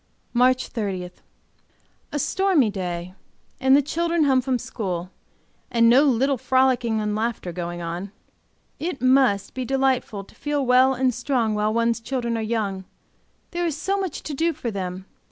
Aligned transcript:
MARCH 0.33 0.69
30. 0.69 1.11
A 2.11 2.17
stormy 2.17 2.71
day 2.71 3.13
and 3.59 3.75
the 3.75 3.83
children 3.83 4.23
home 4.23 4.41
from 4.41 4.57
school, 4.57 5.11
and 5.69 5.87
no 5.87 6.05
little 6.05 6.39
frolicking 6.39 6.99
and 6.99 7.15
laughing 7.15 7.53
going 7.53 7.83
on. 7.83 8.11
It 8.79 8.99
must, 8.99 9.53
be 9.53 9.63
delightful 9.63 10.23
to 10.23 10.33
feel 10.33 10.65
well 10.65 10.95
and 10.95 11.13
strong 11.13 11.53
while 11.53 11.71
one's 11.71 11.99
children 11.99 12.35
are 12.35 12.41
young, 12.41 12.85
there 13.51 13.67
is 13.67 13.77
so 13.77 13.95
much 13.99 14.23
to 14.23 14.33
do 14.33 14.53
for 14.53 14.71
them. 14.71 15.05